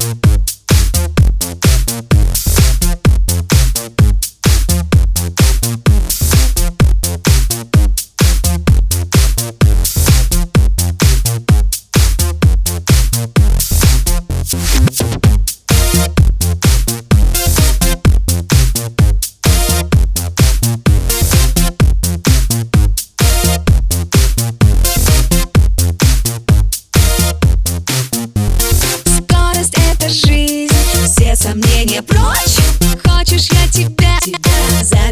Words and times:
Thank 0.00 0.39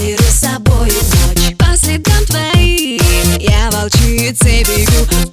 заберу 0.00 0.22
с 0.22 0.40
собой 0.40 0.88
ночь. 0.88 1.56
По 1.58 1.76
следам 1.76 2.24
твоим 2.26 3.38
я 3.38 3.70
волчицей 3.70 4.64
бегу 4.64 5.30